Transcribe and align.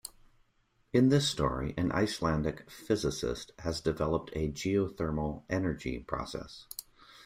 In 0.93 1.09
this 1.09 1.29
story, 1.29 1.75
an 1.77 1.91
Icelandic 1.91 2.67
physicist 2.71 3.51
has 3.59 3.81
developed 3.81 4.31
a 4.33 4.51
geothermal 4.51 5.43
energy 5.47 5.99
process. 5.99 6.65